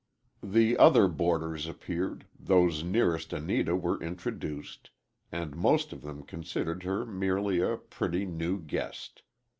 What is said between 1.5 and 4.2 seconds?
appeared, those nearest Anita were